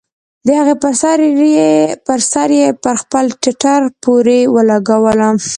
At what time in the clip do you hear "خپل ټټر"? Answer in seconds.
3.01-3.81